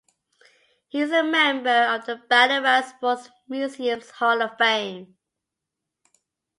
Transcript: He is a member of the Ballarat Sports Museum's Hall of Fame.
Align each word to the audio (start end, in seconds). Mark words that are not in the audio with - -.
He 0.87 0.99
is 0.99 1.11
a 1.11 1.21
member 1.21 1.69
of 1.69 2.07
the 2.07 2.15
Ballarat 2.15 2.81
Sports 2.89 3.29
Museum's 3.47 4.09
Hall 4.09 4.41
of 4.41 4.57
Fame. 4.57 5.15